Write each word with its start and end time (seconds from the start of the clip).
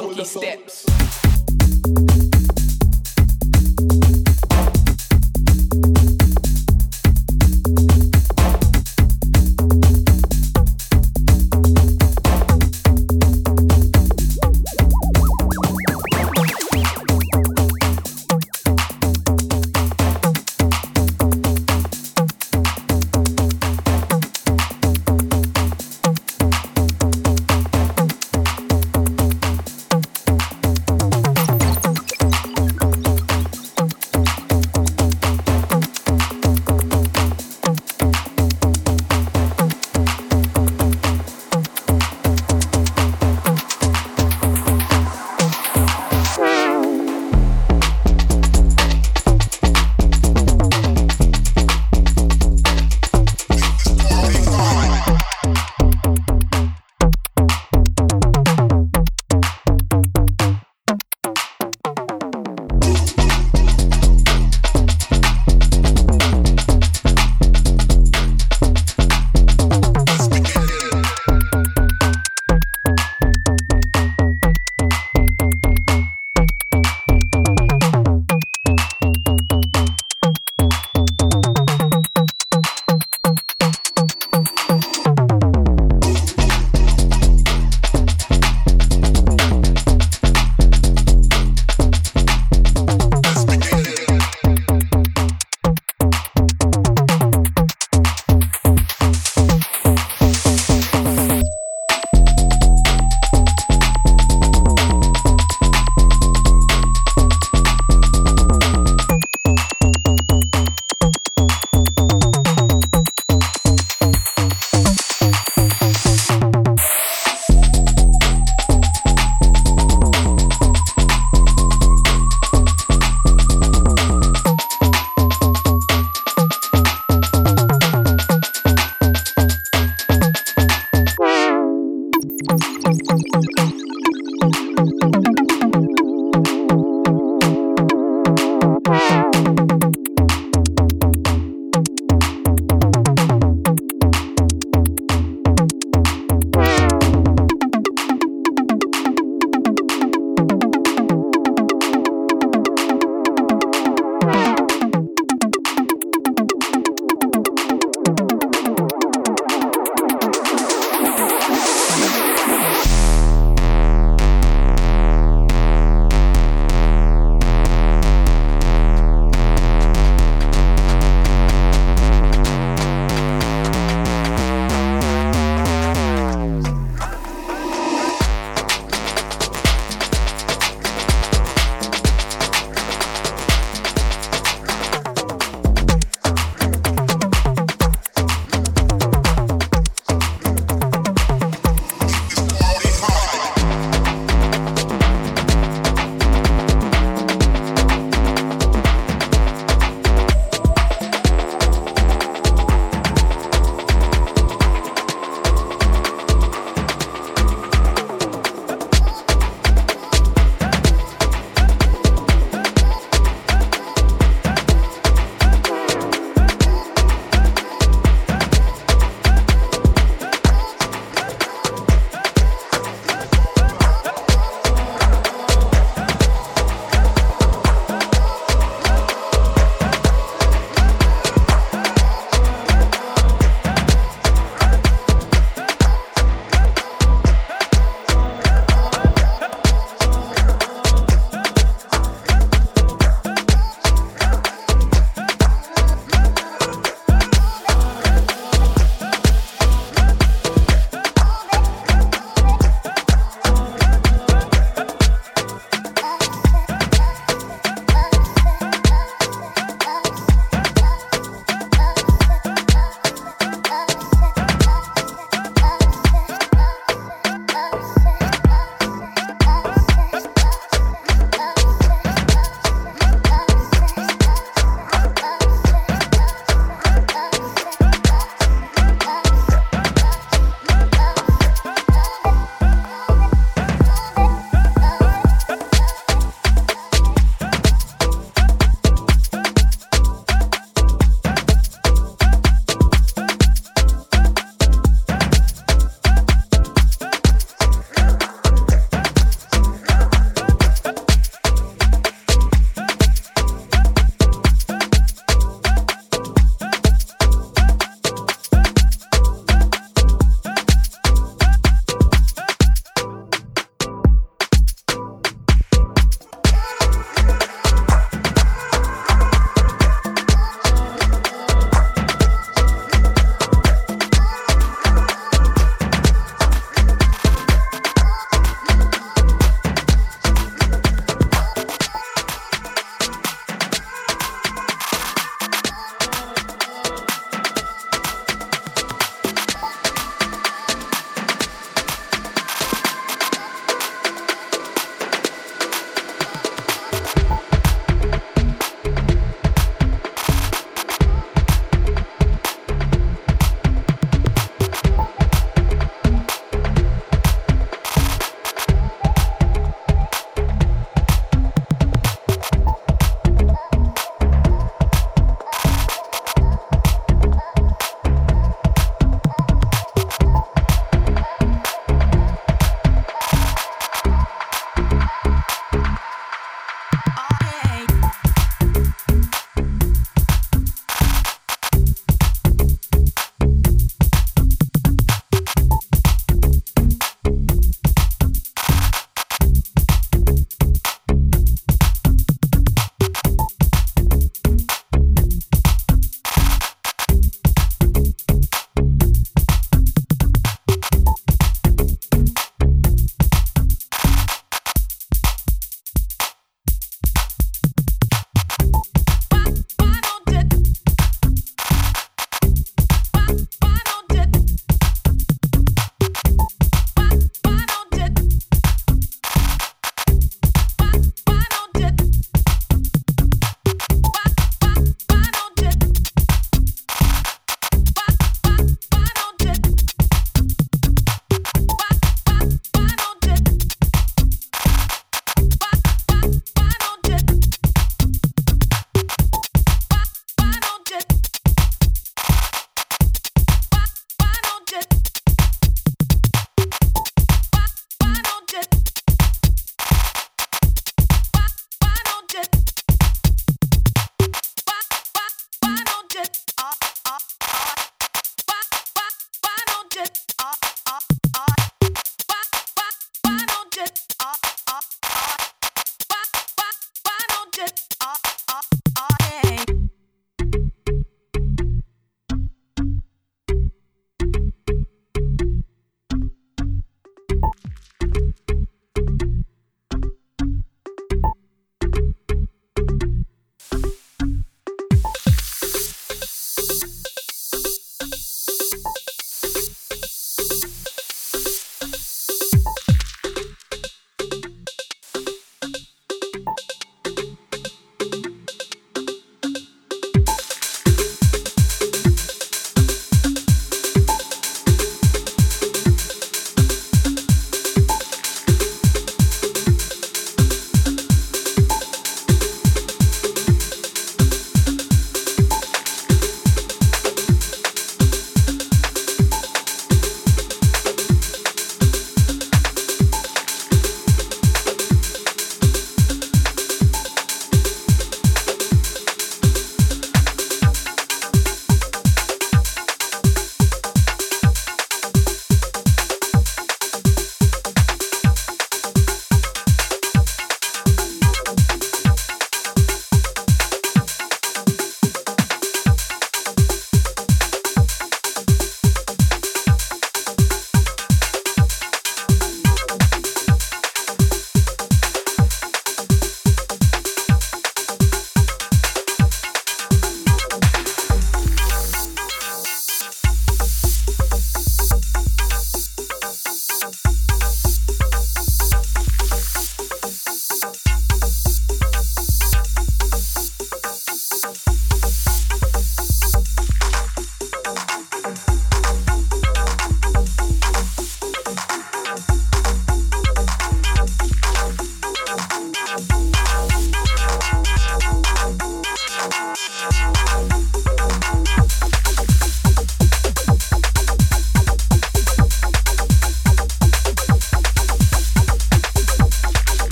funky 0.00 0.24
steps. 0.24 1.19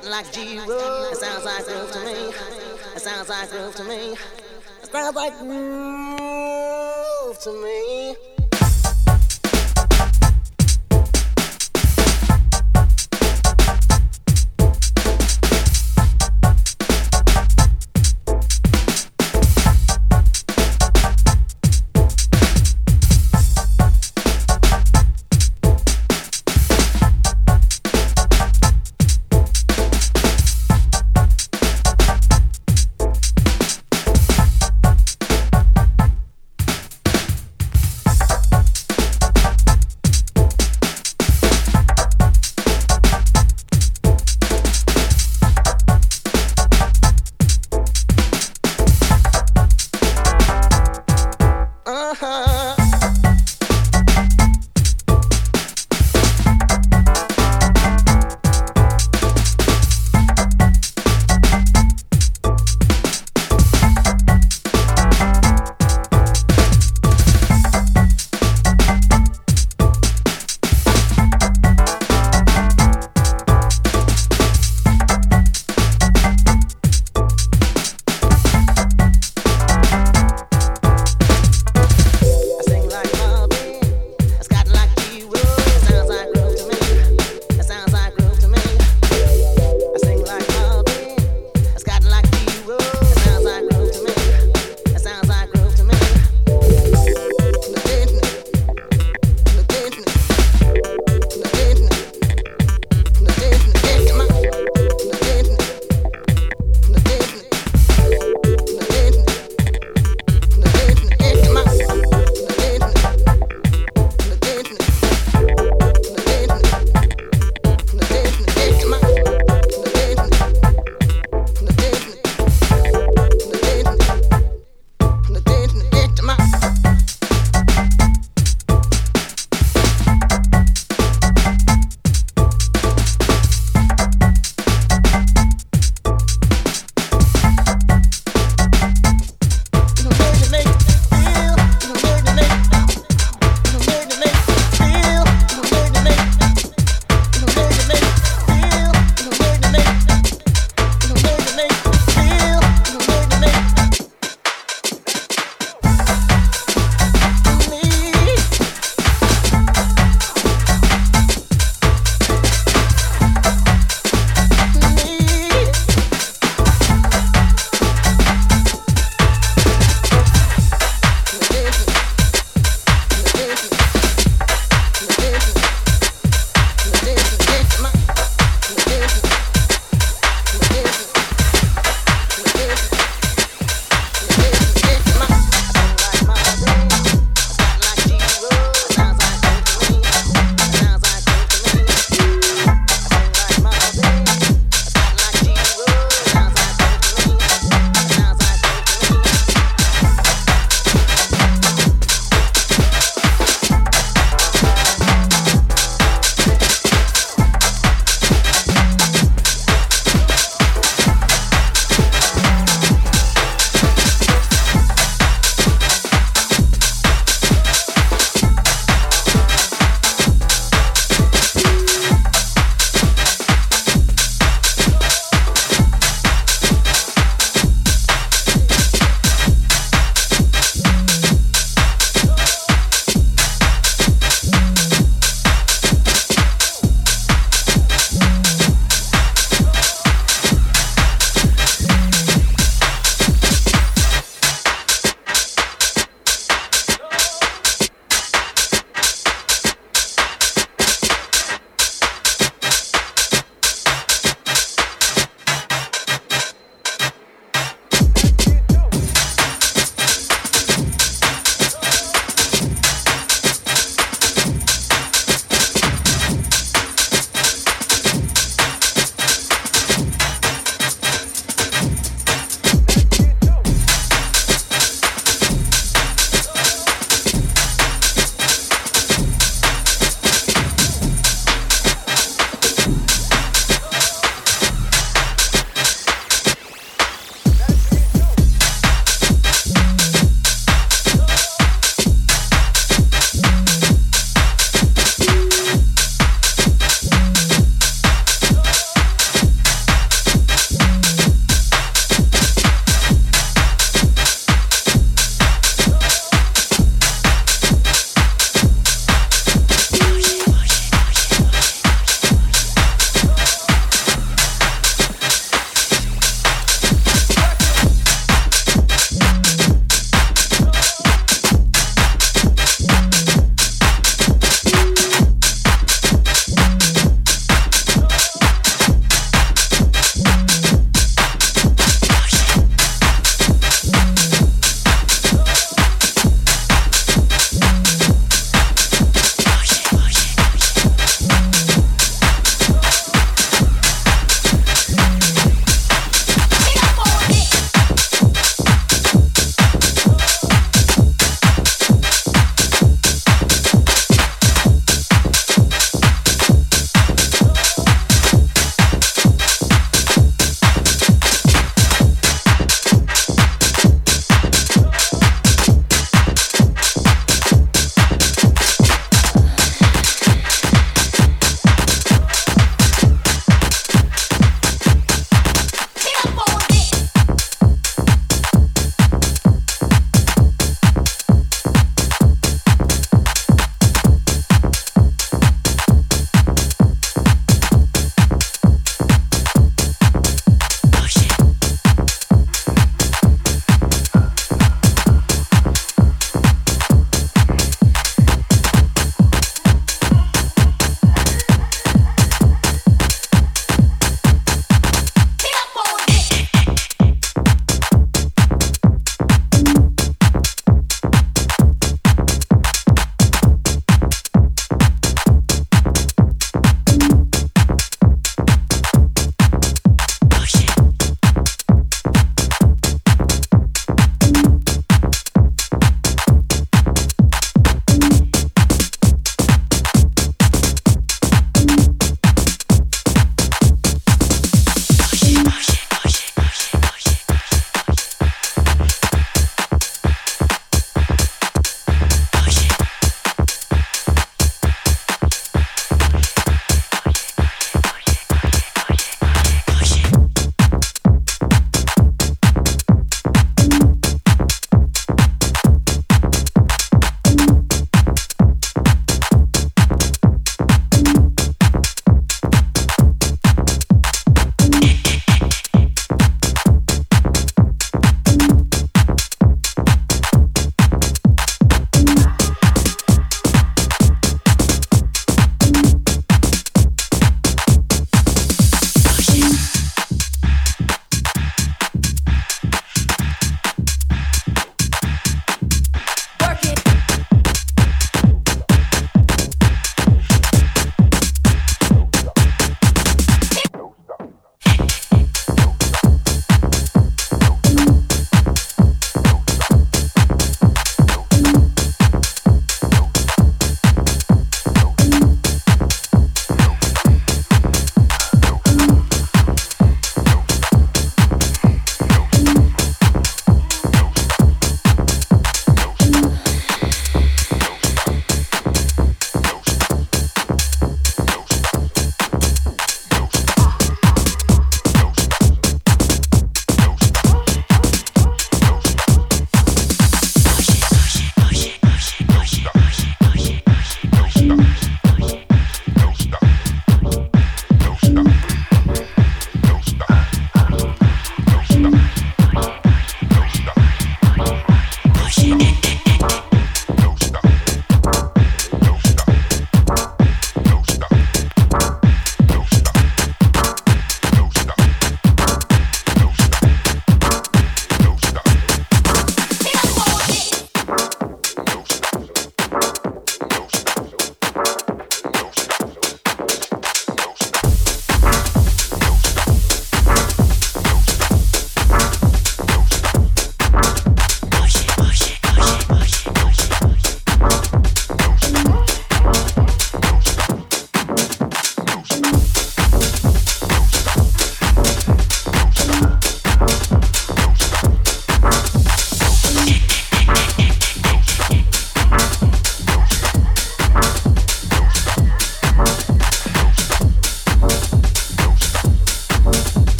It's 0.00 0.08
like 0.08 0.32
G. 0.32 0.56
It 0.56 1.16
sounds 1.18 1.44
like 1.44 1.66
groove 1.66 1.92
to 1.92 2.00
me. 2.00 2.32
It 2.96 3.02
sounds 3.02 3.28
like 3.28 3.50
groove 3.50 3.74
to 3.74 3.84
me. 3.84 4.16
It 4.82 4.90
sounds 4.90 5.14
like 5.14 5.38
groove 5.38 7.38
to 7.40 7.52
me. 7.52 7.79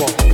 wall. 0.00 0.29